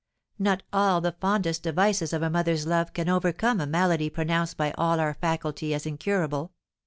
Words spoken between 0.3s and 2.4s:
Not all the fondest devices of a